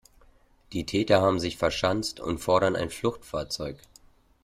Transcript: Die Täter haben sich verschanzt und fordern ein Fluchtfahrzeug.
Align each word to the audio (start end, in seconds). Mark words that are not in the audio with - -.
Die 0.73 0.83
Täter 0.87 1.21
haben 1.21 1.39
sich 1.39 1.57
verschanzt 1.57 2.19
und 2.19 2.39
fordern 2.39 2.75
ein 2.75 2.89
Fluchtfahrzeug. 2.89 3.77